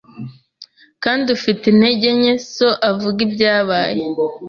[1.03, 4.01] kandi ufite intege nke So avuge ibyabaye